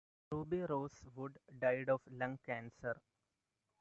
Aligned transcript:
Ruby 0.31 0.61
Ross 0.63 1.03
Wood 1.15 1.37
died 1.59 1.87
of 1.89 2.01
lung 2.09 2.39
cancer. 2.43 2.99